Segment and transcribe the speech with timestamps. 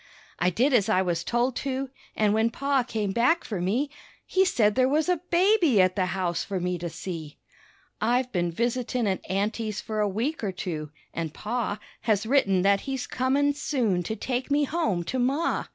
[0.39, 3.91] I did as I was told to, an' when Pa came back for me
[4.25, 7.37] He said there was a baby at the house for me to see.
[8.01, 12.81] I've been visitin' at aunty's for a week or two, an' Pa Has written that
[12.89, 15.65] he's comin' soon to take me home to Ma.